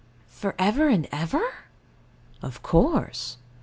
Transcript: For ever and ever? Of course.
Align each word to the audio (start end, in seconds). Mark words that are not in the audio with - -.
For 0.29 0.55
ever 0.57 0.87
and 0.89 1.07
ever? 1.11 1.43
Of 2.41 2.63
course. 2.63 3.37